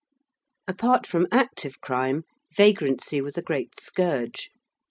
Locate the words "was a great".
3.21-3.79